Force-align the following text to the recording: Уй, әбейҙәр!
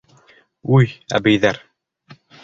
Уй, 0.77 0.87
әбейҙәр! 1.19 1.59